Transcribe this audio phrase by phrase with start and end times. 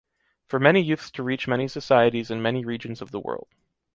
[0.47, 3.49] For many youths to reach many societies in many regions of the world.